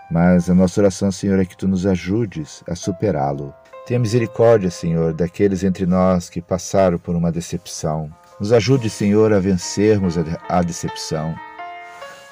Mas 0.09 0.49
a 0.49 0.55
nossa 0.55 0.79
oração, 0.79 1.11
Senhor, 1.11 1.39
é 1.39 1.45
que 1.45 1.57
tu 1.57 1.67
nos 1.67 1.85
ajudes 1.85 2.63
a 2.67 2.75
superá-lo. 2.75 3.53
Tenha 3.85 3.99
misericórdia, 3.99 4.69
Senhor, 4.69 5.13
daqueles 5.13 5.63
entre 5.63 5.85
nós 5.85 6.29
que 6.29 6.41
passaram 6.41 6.97
por 6.97 7.15
uma 7.15 7.31
decepção. 7.31 8.11
Nos 8.39 8.53
ajude, 8.53 8.89
Senhor, 8.89 9.33
a 9.33 9.39
vencermos 9.39 10.15
a 10.49 10.61
decepção, 10.61 11.35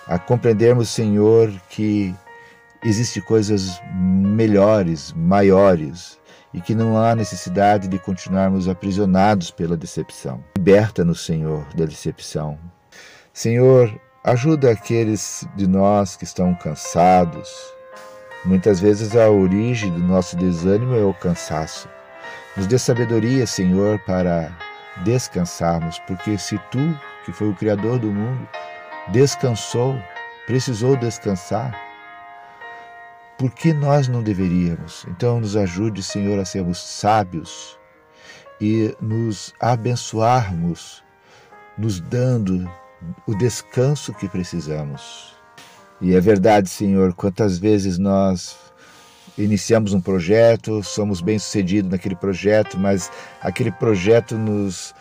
a 0.07 0.19
compreendermos, 0.19 0.89
Senhor, 0.89 1.51
que 1.69 2.13
existem 2.83 3.24
coisas 3.24 3.81
melhores, 3.93 5.12
maiores, 5.13 6.19
e 6.53 6.62
que 6.62 6.74
não 6.74 6.97
há 6.97 7.13
necessidade 7.13 7.88
de 7.89 8.00
continuarmos 8.00 8.69
aprisionados 8.69 9.51
pela 9.51 9.75
decepção. 9.75 10.41
Liberta-nos, 10.57 11.25
Senhor, 11.25 11.65
da 11.75 11.83
decepção. 11.83 12.57
Senhor, 13.33 13.93
ajuda 14.25 14.72
aqueles 14.72 15.48
de 15.55 15.67
nós 15.67 16.15
que 16.15 16.24
estão 16.24 16.55
cansados. 16.55 17.48
Muitas 18.44 18.79
vezes 18.79 19.15
a 19.15 19.29
origem 19.29 19.91
do 19.91 20.00
nosso 20.00 20.36
desânimo 20.36 20.96
é 20.96 21.03
o 21.03 21.13
cansaço. 21.13 21.88
Nos 22.58 22.65
dê 22.65 22.79
sabedoria, 22.79 23.46
Senhor, 23.46 24.00
para 24.00 24.51
descansarmos, 25.03 26.00
porque 26.08 26.39
se 26.39 26.58
tu, 26.72 27.00
que 27.24 27.32
foi 27.32 27.50
o 27.50 27.55
Criador 27.55 28.00
do 28.00 28.08
mundo, 28.08 28.50
descansou, 29.10 29.96
precisou 30.48 30.98
descansar, 30.98 31.79
por 33.38 33.51
que 33.51 33.74
nós 33.74 34.08
não 34.08 34.24
deveríamos? 34.24 35.05
Então, 35.08 35.39
nos 35.39 35.55
ajude, 35.55 36.01
Senhor, 36.01 36.39
a 36.39 36.46
sermos 36.46 36.79
sábios 36.79 37.77
e 38.60 38.96
nos 39.00 39.53
abençoarmos, 39.60 41.03
nos 41.77 42.00
dando 42.00 42.67
o 43.27 43.35
descanso 43.35 44.13
que 44.13 44.27
precisamos. 44.27 45.35
E 46.01 46.15
é 46.15 46.19
verdade, 46.19 46.69
Senhor, 46.69 47.13
quantas 47.13 47.57
vezes 47.57 47.97
nós 47.97 48.57
iniciamos 49.37 49.93
um 49.93 50.01
projeto, 50.01 50.83
somos 50.83 51.21
bem-sucedidos 51.21 51.91
naquele 51.91 52.15
projeto, 52.15 52.77
mas 52.77 53.11
aquele 53.41 53.71
projeto 53.71 54.37
nos 54.37 54.93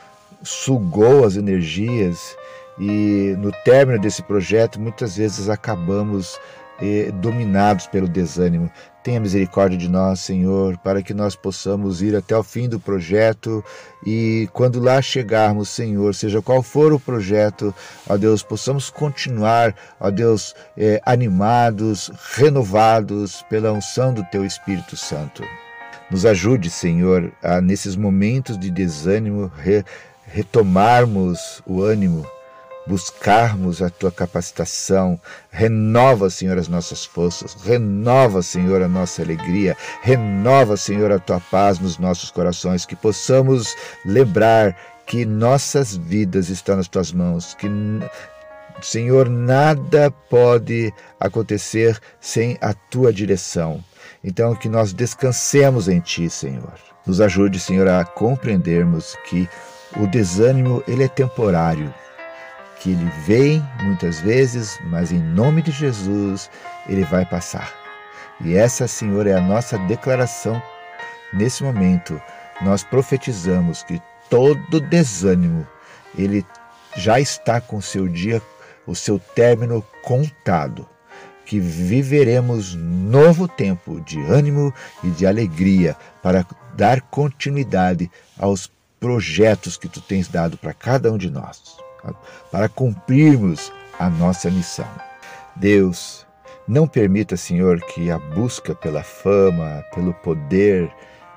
sugou 0.43 1.25
as 1.25 1.37
energias 1.37 2.37
e 2.79 3.35
no 3.39 3.53
término 3.65 4.01
desse 4.01 4.23
projeto 4.23 4.81
muitas 4.81 5.17
vezes 5.17 5.49
acabamos 5.49 6.39
eh, 6.81 7.11
dominados 7.21 7.87
pelo 7.87 8.09
desânimo. 8.09 8.71
Tenha 9.05 9.21
misericórdia 9.21 9.77
de 9.77 9.87
nós, 9.87 10.21
Senhor, 10.21 10.79
para 10.79 11.03
que 11.03 11.13
nós 11.13 11.37
possamos 11.37 12.01
ir 12.01 12.17
até 12.17 12.35
o 12.35 12.43
fim 12.43 12.67
do 12.67 12.81
projeto 12.81 13.63
e 14.05 14.49
quando 14.51 14.81
lá 14.81 15.03
chegarmos, 15.03 15.69
Senhor, 15.69 16.15
seja 16.15 16.41
qual 16.41 16.63
for 16.63 16.91
o 16.91 16.99
projeto, 16.99 17.75
ó 18.09 18.17
Deus, 18.17 18.43
possamos 18.43 18.89
continuar, 18.89 19.75
ó 20.01 20.11
Deus, 20.11 20.55
eh, 20.75 21.03
animados, 21.05 22.11
renovados 22.35 23.45
pela 23.51 23.73
unção 23.73 24.15
do 24.15 24.25
Teu 24.25 24.43
Espírito 24.43 24.97
Santo. 24.97 25.45
Nos 26.11 26.25
ajude, 26.25 26.71
Senhor, 26.71 27.31
a 27.43 27.61
nesses 27.61 27.97
momentos 27.97 28.59
de 28.59 28.71
desânimo 28.71 29.53
re, 29.55 29.85
retomarmos 30.27 31.63
o 31.67 31.83
ânimo 31.83 32.27
buscarmos 32.87 33.81
a 33.83 33.89
tua 33.91 34.13
capacitação. 34.13 35.19
Renova, 35.51 36.29
Senhor, 36.31 36.59
as 36.59 36.69
nossas 36.69 37.05
forças. 37.05 37.55
Renova, 37.55 38.43
Senhor, 38.43 38.83
a 38.83 38.89
nossa 38.89 39.23
alegria. 39.23 39.77
Renova, 40.03 40.77
Senhor, 40.77 41.11
a 41.13 41.19
tua 41.19 41.41
paz 41.41 41.79
nos 41.79 41.99
nossos 41.99 42.31
corações. 42.31 42.85
Que 42.85 42.97
possamos 42.97 43.75
lembrar 44.05 44.77
que 45.07 45.25
nossas 45.25 45.97
vidas 45.97 46.49
estão 46.49 46.77
nas 46.77 46.89
tuas 46.89 47.13
mãos. 47.13 47.55
Que 47.55 47.69
Senhor, 48.83 49.29
nada 49.29 50.11
pode 50.11 50.93
acontecer 51.19 51.99
sem 52.21 52.59
a 52.61 52.75
tua 52.75 53.13
direção. 53.13 53.83
Então, 54.23 54.55
que 54.55 54.69
nós 54.69 54.93
descansemos 54.93 55.89
em 55.89 56.01
Ti, 56.01 56.29
Senhor. 56.29 56.75
Nos 57.07 57.21
ajude, 57.21 57.61
Senhor, 57.61 57.87
a 57.87 58.05
compreendermos 58.05 59.17
que 59.29 59.49
o 59.97 60.07
desânimo 60.07 60.83
ele 60.89 61.05
é 61.05 61.09
temporário, 61.09 61.93
que 62.85 62.91
ele 62.91 63.11
vem 63.27 63.67
muitas 63.83 64.21
vezes, 64.21 64.79
mas 64.85 65.11
em 65.11 65.19
nome 65.19 65.63
de 65.63 65.71
Jesus 65.71 66.51
ele 66.87 67.03
vai 67.03 67.25
passar. 67.25 67.73
E 68.43 68.55
essa, 68.55 68.87
Senhor, 68.87 69.27
é 69.27 69.33
a 69.33 69.41
nossa 69.41 69.79
declaração 69.79 70.63
nesse 71.33 71.63
momento. 71.63 72.21
Nós 72.61 72.85
profetizamos 72.85 73.83
que 73.83 74.03
todo 74.29 74.83
desânimo 74.83 75.67
ele 76.15 76.45
já 76.95 77.19
está 77.19 77.59
com 77.59 77.81
seu 77.81 78.07
dia, 78.07 78.43
o 78.87 78.95
seu 78.95 79.19
término 79.19 79.83
contado 80.03 80.87
que 81.47 81.59
viveremos 81.59 82.75
novo 82.75 83.49
tempo 83.49 83.99
de 84.03 84.21
ânimo 84.21 84.75
e 85.03 85.09
de 85.09 85.27
alegria 85.27 85.97
para 86.23 86.47
dar 86.77 87.01
continuidade 87.01 88.11
aos 88.39 88.71
projetos 89.01 89.79
que 89.79 89.89
tu 89.89 90.03
tens 90.03 90.29
dado 90.29 90.59
para 90.59 90.75
cada 90.75 91.11
um 91.11 91.17
de 91.17 91.31
nós 91.31 91.83
para 92.51 92.69
cumprirmos 92.69 93.73
a 93.99 94.09
nossa 94.09 94.51
missão. 94.51 94.89
Deus, 95.57 96.27
não 96.67 96.89
permita, 96.89 97.37
Senhor, 97.37 97.81
que 97.81 98.11
a 98.11 98.19
busca 98.19 98.75
pela 98.75 99.03
fama, 99.03 99.85
pelo 99.95 100.15
poder 100.15 100.91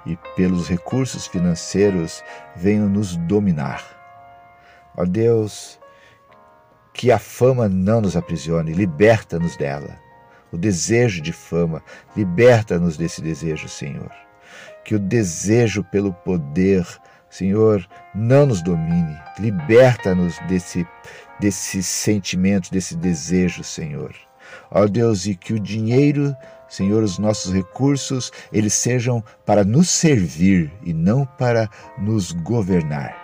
e 0.05 0.15
pelos 0.35 0.67
recursos 0.67 1.27
financeiros 1.27 2.23
venham 2.55 2.87
nos 2.87 3.17
dominar. 3.17 3.83
Ó 4.95 5.05
Deus, 5.05 5.79
que 6.93 7.11
a 7.11 7.19
fama 7.19 7.69
não 7.69 8.01
nos 8.01 8.15
aprisione, 8.15 8.73
liberta-nos 8.73 9.55
dela. 9.55 9.99
O 10.51 10.57
desejo 10.57 11.21
de 11.21 11.33
fama, 11.33 11.83
liberta-nos 12.15 12.97
desse 12.97 13.21
desejo, 13.21 13.67
Senhor. 13.67 14.11
Que 14.83 14.95
o 14.95 14.99
desejo 14.99 15.83
pelo 15.83 16.13
poder, 16.13 16.87
Senhor, 17.37 17.87
não 18.15 18.47
nos 18.47 18.63
domine, 18.63 19.15
liberta-nos 19.37 20.39
desse, 20.47 20.87
desse 21.39 21.83
sentimento, 21.83 22.71
desse 22.71 22.95
desejo, 22.95 23.63
Senhor. 23.63 24.15
Ó 24.71 24.87
Deus, 24.87 25.27
e 25.27 25.35
que 25.35 25.53
o 25.53 25.59
dinheiro, 25.59 26.35
Senhor, 26.67 27.03
os 27.03 27.19
nossos 27.19 27.53
recursos, 27.53 28.31
eles 28.51 28.73
sejam 28.73 29.23
para 29.45 29.63
nos 29.63 29.87
servir 29.87 30.71
e 30.83 30.93
não 30.93 31.27
para 31.37 31.69
nos 31.95 32.31
governar. 32.31 33.15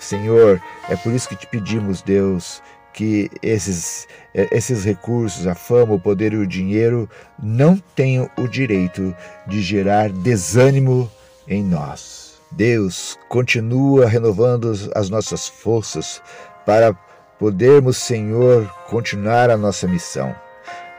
Senhor, 0.00 0.60
é 0.88 0.96
por 0.96 1.12
isso 1.12 1.28
que 1.28 1.36
te 1.36 1.46
pedimos, 1.46 2.02
Deus, 2.02 2.60
que 2.92 3.30
esses, 3.40 4.08
esses 4.34 4.84
recursos, 4.84 5.46
a 5.46 5.54
fama, 5.54 5.94
o 5.94 6.00
poder 6.00 6.32
e 6.32 6.38
o 6.38 6.46
dinheiro 6.46 7.08
não 7.40 7.76
tenham 7.76 8.28
o 8.36 8.48
direito 8.48 9.14
de 9.46 9.62
gerar 9.62 10.10
desânimo 10.10 11.08
em 11.46 11.62
nós. 11.62 12.23
Deus 12.50 13.18
continua 13.28 14.06
renovando 14.06 14.72
as 14.94 15.10
nossas 15.10 15.48
forças 15.48 16.22
para 16.64 16.94
podermos, 17.38 17.96
Senhor, 17.96 18.66
continuar 18.88 19.50
a 19.50 19.56
nossa 19.56 19.88
missão. 19.88 20.34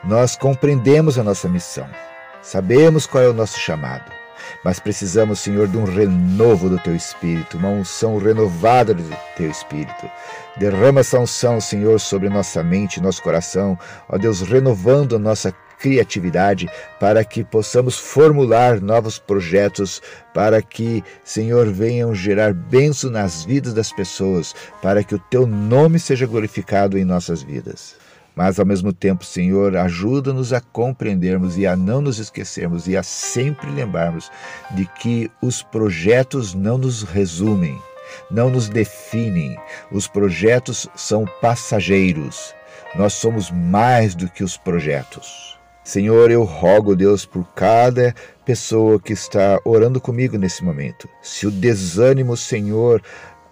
Nós 0.03 0.35
compreendemos 0.35 1.17
a 1.17 1.23
nossa 1.23 1.47
missão, 1.47 1.87
sabemos 2.41 3.07
qual 3.07 3.23
é 3.23 3.27
o 3.27 3.33
nosso 3.33 3.59
chamado, 3.59 4.11
mas 4.63 4.79
precisamos, 4.79 5.39
Senhor, 5.39 5.67
de 5.67 5.77
um 5.77 5.85
renovo 5.85 6.69
do 6.69 6.77
Teu 6.77 6.95
Espírito, 6.95 7.57
uma 7.57 7.69
unção 7.69 8.17
renovada 8.17 8.93
do 8.93 9.03
Teu 9.35 9.49
Espírito. 9.49 10.09
Derrama 10.57 10.99
essa 10.99 11.19
unção, 11.19 11.59
Senhor, 11.59 11.99
sobre 11.99 12.29
nossa 12.29 12.63
mente, 12.63 13.01
nosso 13.01 13.23
coração, 13.23 13.77
ó 14.07 14.17
Deus, 14.17 14.41
renovando 14.41 15.17
nossa 15.17 15.51
criatividade 15.79 16.69
para 16.99 17.23
que 17.23 17.43
possamos 17.43 17.97
formular 17.97 18.81
novos 18.81 19.19
projetos, 19.19 20.01
para 20.33 20.61
que, 20.61 21.03
Senhor, 21.23 21.67
venham 21.67 22.13
gerar 22.13 22.53
bênção 22.53 23.09
nas 23.09 23.43
vidas 23.43 23.73
das 23.73 23.91
pessoas, 23.91 24.53
para 24.81 25.03
que 25.03 25.15
o 25.15 25.19
teu 25.19 25.45
nome 25.45 25.99
seja 25.99 26.25
glorificado 26.25 26.97
em 26.97 27.05
nossas 27.05 27.41
vidas. 27.41 27.95
Mas 28.35 28.59
ao 28.59 28.65
mesmo 28.65 28.91
tempo, 28.91 29.23
Senhor, 29.23 29.77
ajuda-nos 29.77 30.51
a 30.51 30.59
compreendermos 30.59 31.57
e 31.57 31.65
a 31.65 31.75
não 31.75 32.01
nos 32.01 32.19
esquecermos 32.19 32.85
e 32.85 32.97
a 32.97 33.01
sempre 33.01 33.71
lembrarmos 33.71 34.29
de 34.71 34.85
que 34.85 35.31
os 35.41 35.63
projetos 35.63 36.53
não 36.53 36.77
nos 36.77 37.03
resumem, 37.03 37.81
não 38.29 38.49
nos 38.49 38.67
definem. 38.67 39.57
Os 39.89 40.05
projetos 40.07 40.87
são 40.95 41.25
passageiros. 41.41 42.53
Nós 42.95 43.13
somos 43.13 43.49
mais 43.49 44.13
do 44.13 44.29
que 44.29 44.43
os 44.43 44.57
projetos. 44.57 45.54
Senhor, 45.85 46.31
eu 46.31 46.43
rogo, 46.43 46.95
Deus, 46.95 47.27
por 47.27 47.45
cada 47.53 48.15
pessoa 48.43 48.99
que 48.99 49.13
está 49.13 49.59
orando 49.63 50.01
comigo 50.01 50.35
nesse 50.35 50.63
momento. 50.63 51.07
Se 51.21 51.45
o 51.45 51.51
desânimo, 51.51 52.35
Senhor, 52.35 53.03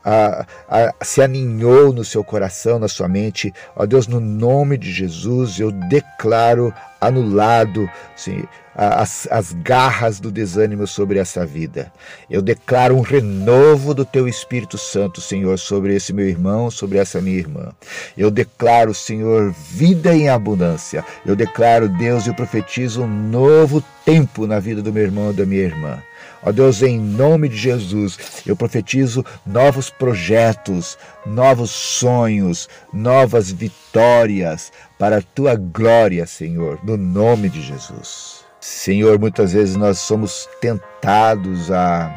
a, 0.03 0.45
a, 0.67 0.95
se 1.05 1.21
aninhou 1.21 1.93
no 1.93 2.03
seu 2.03 2.23
coração, 2.23 2.79
na 2.79 2.87
sua 2.87 3.07
mente. 3.07 3.53
Ó 3.75 3.85
Deus, 3.85 4.07
no 4.07 4.19
nome 4.19 4.79
de 4.79 4.91
Jesus, 4.91 5.59
eu 5.59 5.71
declaro 5.71 6.73
anulado 7.07 7.89
sim, 8.15 8.43
as, 8.75 9.27
as 9.29 9.53
garras 9.53 10.19
do 10.19 10.31
desânimo 10.31 10.87
sobre 10.87 11.19
essa 11.19 11.45
vida. 11.45 11.91
Eu 12.29 12.41
declaro 12.41 12.95
um 12.95 13.01
renovo 13.01 13.93
do 13.93 14.05
teu 14.05 14.27
Espírito 14.27 14.77
Santo, 14.77 15.21
Senhor, 15.21 15.57
sobre 15.59 15.95
esse 15.95 16.11
meu 16.11 16.27
irmão, 16.27 16.71
sobre 16.71 16.97
essa 16.97 17.21
minha 17.21 17.37
irmã. 17.37 17.71
Eu 18.17 18.31
declaro, 18.31 18.93
Senhor, 18.93 19.51
vida 19.51 20.15
em 20.15 20.29
abundância. 20.29 21.05
Eu 21.25 21.35
declaro, 21.35 21.87
Deus, 21.87 22.27
eu 22.27 22.33
profetizo 22.33 23.03
um 23.03 23.07
novo 23.07 23.83
tempo 24.05 24.47
na 24.47 24.59
vida 24.59 24.81
do 24.81 24.91
meu 24.91 25.03
irmão 25.03 25.31
e 25.31 25.35
da 25.35 25.45
minha 25.45 25.61
irmã. 25.61 26.01
Ó 26.45 26.51
Deus, 26.51 26.81
em 26.81 26.99
nome 26.99 27.47
de 27.47 27.55
Jesus, 27.55 28.43
eu 28.45 28.55
profetizo 28.55 29.25
novos 29.45 29.89
projetos, 29.89 30.97
novos 31.25 31.71
sonhos, 31.71 32.67
novas 32.91 33.49
vitórias 33.49 34.71
para 34.99 35.17
a 35.17 35.21
tua 35.21 35.55
glória, 35.55 36.27
Senhor, 36.27 36.79
no 36.83 36.97
nome 36.97 37.47
de 37.47 37.61
Jesus. 37.61 38.43
Senhor, 38.59 39.17
muitas 39.17 39.53
vezes 39.53 39.77
nós 39.77 39.99
somos 39.99 40.47
tentados 40.59 41.71
a, 41.71 42.13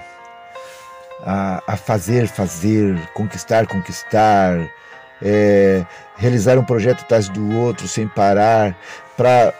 a, 1.24 1.62
a 1.66 1.76
fazer, 1.76 2.26
fazer, 2.26 2.98
conquistar, 3.14 3.66
conquistar, 3.68 4.68
é, 5.22 5.84
realizar 6.16 6.58
um 6.58 6.64
projeto 6.64 7.02
atrás 7.02 7.28
do 7.28 7.56
outro 7.58 7.86
sem 7.86 8.08
parar, 8.08 8.76
para 9.16 9.54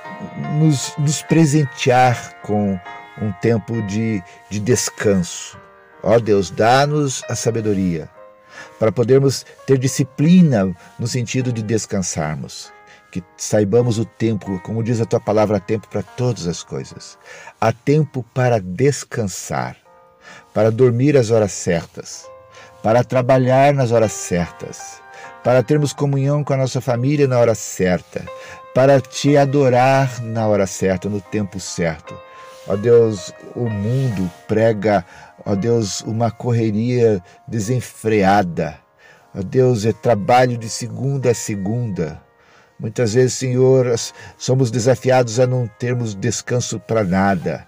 nos, 0.59 0.92
nos 0.98 1.22
presentear 1.22 2.35
com 2.42 2.79
um 3.20 3.33
tempo 3.33 3.83
de, 3.83 4.22
de 4.50 4.61
descanso. 4.61 5.59
Ó 6.02 6.18
Deus, 6.18 6.50
dá-nos 6.50 7.24
a 7.29 7.35
sabedoria 7.35 8.09
para 8.79 8.92
podermos 8.92 9.44
ter 9.66 9.79
disciplina 9.79 10.74
no 10.98 11.07
sentido 11.07 11.52
de 11.52 11.62
descansarmos. 11.62 12.72
Que 13.11 13.22
saibamos 13.37 13.98
o 13.98 14.05
tempo, 14.05 14.61
como 14.61 14.83
diz 14.83 15.00
a 15.00 15.07
tua 15.07 15.20
palavra, 15.20 15.57
há 15.57 15.61
tempo 15.61 15.88
para 15.88 16.02
todas 16.02 16.46
as 16.46 16.62
coisas. 16.62 17.18
Há 17.61 17.72
tempo 17.72 18.24
para 18.35 18.61
descansar, 18.61 19.76
para 20.52 20.70
dormir 20.70 21.16
às 21.16 21.31
horas 21.31 21.52
certas, 21.52 22.29
para 22.83 23.02
trabalhar 23.02 23.72
nas 23.72 23.90
horas 23.90 24.12
certas, 24.12 25.00
para 25.42 25.62
termos 25.62 25.92
comunhão 25.92 26.44
com 26.44 26.52
a 26.52 26.59
nossa 26.59 26.81
família 26.81 27.26
na 27.26 27.38
hora 27.38 27.55
certa, 27.55 28.24
para 28.74 29.00
te 29.00 29.37
adorar 29.37 30.22
na 30.22 30.46
hora 30.46 30.66
certa, 30.66 31.09
no 31.09 31.20
tempo 31.20 31.59
certo 31.59 32.25
Ó 32.68 32.74
Deus, 32.76 33.33
o 33.55 33.68
mundo 33.68 34.31
prega, 34.48 35.05
ó 35.44 35.55
Deus, 35.55 36.00
uma 36.00 36.31
correria 36.31 37.22
desenfreada. 37.46 38.76
Ó 39.35 39.42
Deus, 39.42 39.85
é 39.85 39.92
trabalho 39.92 40.59
de 40.59 40.68
segunda 40.68 41.31
a 41.31 41.35
segunda. 41.35 42.20
Muitas 42.79 43.14
vezes, 43.14 43.35
Senhor, 43.35 43.94
somos 44.37 44.70
desafiados 44.70 45.38
a 45.38 45.46
não 45.46 45.66
termos 45.79 46.14
descanso 46.14 46.81
para 46.81 47.05
nada. 47.05 47.66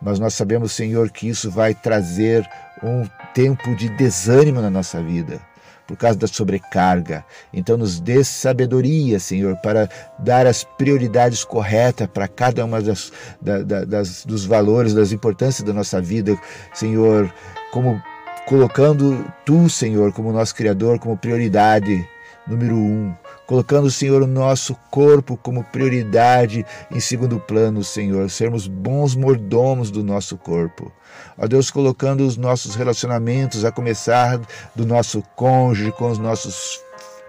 Mas 0.00 0.18
nós 0.18 0.34
sabemos, 0.34 0.72
Senhor, 0.72 1.10
que 1.10 1.28
isso 1.28 1.50
vai 1.50 1.74
trazer 1.74 2.46
um 2.82 3.08
tempo 3.32 3.74
de 3.74 3.88
desânimo 3.88 4.60
na 4.60 4.70
nossa 4.70 5.02
vida 5.02 5.40
por 5.86 5.96
causa 5.96 6.18
da 6.18 6.26
sobrecarga. 6.26 7.24
Então, 7.52 7.76
nos 7.76 8.00
dê 8.00 8.24
sabedoria, 8.24 9.18
Senhor, 9.18 9.56
para 9.56 9.88
dar 10.18 10.46
as 10.46 10.64
prioridades 10.64 11.44
corretas 11.44 12.06
para 12.06 12.26
cada 12.26 12.64
uma 12.64 12.80
das, 12.80 13.12
da, 13.40 13.62
da, 13.62 13.84
das, 13.84 14.24
dos 14.24 14.44
valores, 14.44 14.94
das 14.94 15.12
importâncias 15.12 15.66
da 15.66 15.72
nossa 15.72 16.00
vida, 16.00 16.38
Senhor, 16.72 17.32
como 17.72 18.00
colocando 18.46 19.24
Tu, 19.44 19.68
Senhor, 19.68 20.12
como 20.12 20.32
nosso 20.32 20.54
Criador, 20.54 20.98
como 20.98 21.16
prioridade 21.16 22.06
número 22.46 22.76
um 22.76 23.14
colocando, 23.46 23.90
Senhor, 23.90 24.22
o 24.22 24.26
nosso 24.26 24.74
corpo 24.90 25.36
como 25.36 25.64
prioridade 25.64 26.64
em 26.90 27.00
segundo 27.00 27.38
plano, 27.38 27.84
Senhor, 27.84 28.30
sermos 28.30 28.66
bons 28.66 29.14
mordomos 29.14 29.90
do 29.90 30.02
nosso 30.02 30.36
corpo. 30.36 30.92
Ó 31.38 31.46
Deus, 31.46 31.70
colocando 31.70 32.26
os 32.26 32.36
nossos 32.36 32.74
relacionamentos, 32.74 33.64
a 33.64 33.72
começar 33.72 34.40
do 34.74 34.86
nosso 34.86 35.22
cônjuge, 35.36 35.92
com 35.92 36.10
os 36.10 36.18
nossos 36.18 36.80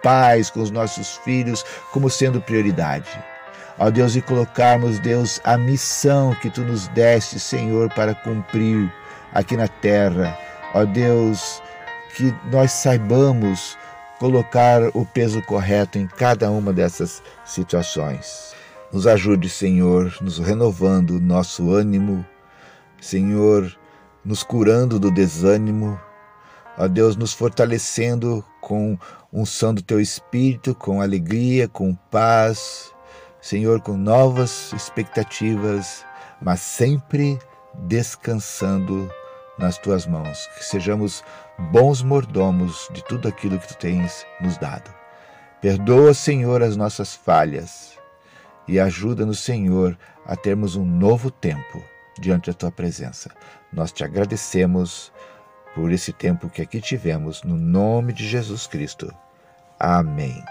pais, 0.02 0.50
com 0.50 0.62
os 0.62 0.72
nossos 0.72 1.18
filhos, 1.18 1.66
como 1.92 2.10
sendo 2.10 2.42
prioridade. 2.42 3.10
Ó 3.78 3.90
Deus, 3.90 4.16
e 4.16 4.22
colocarmos, 4.22 5.00
Deus, 5.00 5.42
a 5.44 5.58
missão 5.58 6.34
que 6.36 6.50
Tu 6.50 6.62
nos 6.62 6.88
deste, 6.90 7.40
Senhor, 7.40 7.90
para 7.94 8.16
cumprir 8.16 8.92
aqui 9.34 9.58
na 9.58 9.68
terra. 9.68 10.38
Ó 10.74 10.86
Deus, 10.86 11.62
que 12.16 12.34
nós 12.50 12.72
saibamos 12.72 13.78
colocar 14.26 14.82
o 14.96 15.06
peso 15.06 15.40
correto 15.44 16.00
em 16.00 16.08
cada 16.08 16.50
uma 16.50 16.74
dessas 16.74 17.22
situações. 17.46 18.56
Nos 18.92 19.06
ajude, 19.06 19.48
Senhor, 19.48 20.18
nos 20.20 20.40
renovando 20.40 21.12
o 21.12 21.20
nosso 21.20 21.72
ânimo, 21.72 22.26
Senhor, 23.00 23.72
nos 24.24 24.42
curando 24.42 25.00
do 25.00 25.12
desânimo, 25.12 26.00
ó 26.76 26.88
Deus, 26.88 27.16
nos 27.16 27.34
fortalecendo 27.34 28.44
com 28.62 28.98
unção 29.32 29.76
do 29.76 29.84
Teu 29.84 30.02
Espírito, 30.02 30.74
com 30.74 31.02
alegria, 31.02 31.68
com 31.68 31.94
paz, 31.94 32.92
Senhor, 33.40 33.80
com 33.80 33.96
novas 33.96 34.74
expectativas, 34.74 36.04
mas 36.42 36.62
sempre 36.62 37.38
descansando 37.76 39.08
nas 39.60 39.78
tuas 39.78 40.08
mãos, 40.08 40.48
que 40.58 40.66
sejamos 40.66 41.24
bons 41.58 42.02
mordomos 42.02 42.90
de 42.92 43.04
tudo 43.06 43.28
aquilo 43.28 43.60
que 43.60 43.68
tu 43.68 43.78
tens 43.78 44.26
nos 44.42 44.58
dado. 44.58 44.94
Perdoa, 45.62 46.14
Senhor, 46.14 46.62
as 46.62 46.76
nossas 46.76 47.16
falhas 47.16 47.98
e 48.68 48.80
ajuda-nos, 48.80 49.40
Senhor, 49.40 49.98
a 50.26 50.36
termos 50.36 50.76
um 50.76 50.86
novo 50.86 51.30
tempo 51.32 51.84
diante 52.20 52.50
da 52.50 52.54
tua 52.54 52.72
presença. 52.72 53.32
Nós 53.72 53.92
te 53.92 54.04
agradecemos 54.04 55.12
por 55.74 55.92
esse 55.92 56.14
tempo 56.14 56.50
que 56.50 56.62
aqui 56.62 56.80
tivemos, 56.80 57.44
no 57.44 57.56
nome 57.56 58.14
de 58.14 58.28
Jesus 58.28 58.68
Cristo. 58.68 59.14
Amém. 59.80 60.42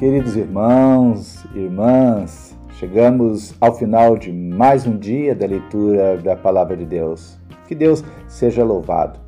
Queridos 0.00 0.34
irmãos, 0.34 1.44
irmãs, 1.54 2.56
chegamos 2.78 3.54
ao 3.60 3.74
final 3.74 4.16
de 4.16 4.32
mais 4.32 4.86
um 4.86 4.96
dia 4.96 5.34
da 5.34 5.44
leitura 5.44 6.16
da 6.16 6.34
Palavra 6.34 6.74
de 6.74 6.86
Deus. 6.86 7.38
Que 7.68 7.74
Deus 7.74 8.02
seja 8.26 8.64
louvado. 8.64 9.20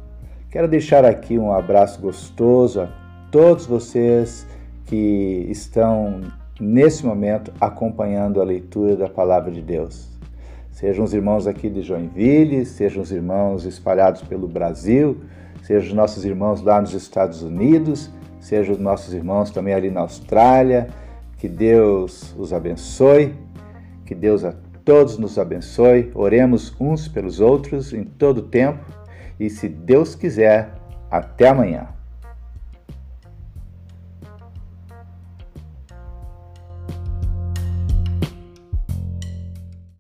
Quero 0.51 0.67
deixar 0.67 1.05
aqui 1.05 1.39
um 1.39 1.53
abraço 1.53 2.01
gostoso 2.01 2.81
a 2.81 2.89
todos 3.31 3.67
vocês 3.67 4.47
que 4.87 5.47
estão 5.51 6.23
nesse 6.59 7.05
momento 7.05 7.53
acompanhando 7.61 8.41
a 8.41 8.45
leitura 8.45 8.97
da 8.97 9.11
Palavra 9.11 9.51
de 9.51 9.61
Deus. 9.61 10.09
Sejam 10.71 11.05
os 11.05 11.13
irmãos 11.13 11.47
aqui 11.47 11.69
de 11.69 11.83
Joinville, 11.83 12.65
sejam 12.65 13.03
os 13.03 13.13
irmãos 13.13 13.67
espalhados 13.67 14.23
pelo 14.23 14.49
Brasil, 14.49 15.19
sejam 15.65 15.91
os 15.91 15.95
nossos 15.95 16.25
irmãos 16.25 16.63
lá 16.63 16.81
nos 16.81 16.95
Estados 16.95 17.43
Unidos 17.43 18.11
sejam 18.43 18.75
os 18.75 18.81
nossos 18.81 19.15
irmãos 19.15 19.51
também 19.51 19.73
ali 19.73 19.91
na 19.91 20.01
Austrália. 20.01 20.89
Que 21.39 21.49
Deus 21.49 22.35
os 22.39 22.53
abençoe, 22.53 23.35
que 24.05 24.15
Deus 24.15 24.45
a 24.45 24.53
todos 24.85 25.17
nos 25.17 25.39
abençoe. 25.39 26.11
Oremos 26.15 26.75
uns 26.79 27.09
pelos 27.09 27.41
outros 27.41 27.93
em 27.93 28.05
todo 28.05 28.39
o 28.39 28.43
tempo 28.43 28.85
e, 29.41 29.49
se 29.49 29.69
Deus 29.69 30.15
quiser, 30.15 30.75
até 31.11 31.49
amanhã. 31.49 31.89